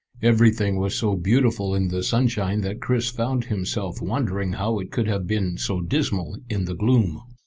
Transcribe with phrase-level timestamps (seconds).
[0.23, 5.05] Everything was so beautiful in the sunshine that Chris found himself wondering how it could
[5.07, 7.21] have been so dismal in the gloom.